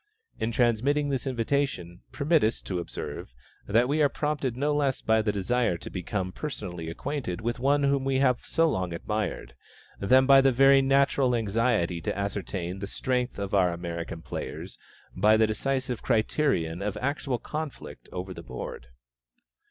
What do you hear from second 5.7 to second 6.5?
to become